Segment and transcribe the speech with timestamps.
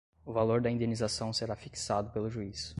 [0.25, 2.69] O valor da indenização será fixado pelo juiz